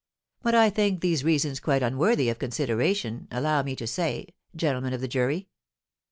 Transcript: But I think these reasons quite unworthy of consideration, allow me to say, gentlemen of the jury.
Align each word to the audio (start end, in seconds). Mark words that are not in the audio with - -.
But 0.41 0.55
I 0.55 0.71
think 0.71 1.01
these 1.01 1.23
reasons 1.23 1.59
quite 1.59 1.83
unworthy 1.83 2.27
of 2.29 2.39
consideration, 2.39 3.27
allow 3.29 3.61
me 3.61 3.75
to 3.75 3.85
say, 3.85 4.29
gentlemen 4.55 4.93
of 4.93 5.01
the 5.01 5.07
jury. 5.07 5.47